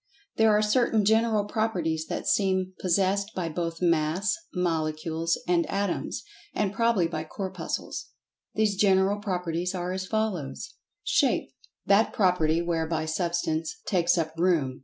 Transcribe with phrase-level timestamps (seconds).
[0.35, 5.67] [Pg 77] There are certain General Properties that seem possessed by both Mass, Molecules, and
[5.69, 8.07] Atoms—and probably by Corpuscles.
[8.55, 11.51] These General Properties are as follows: Shape:
[11.85, 14.79] That property whereby Substance "takes up room."